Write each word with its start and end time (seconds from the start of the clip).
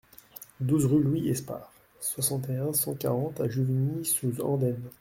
douze 0.59 0.87
rue 0.87 1.03
Louis 1.03 1.29
Esparre, 1.29 1.71
soixante 1.99 2.49
et 2.49 2.55
un, 2.55 2.73
cent 2.73 2.95
quarante 2.95 3.39
à 3.39 3.47
Juvigny-sous-Andaine 3.47 4.89